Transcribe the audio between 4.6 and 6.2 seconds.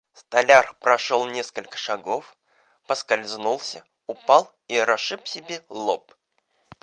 и расшиб себе лоб.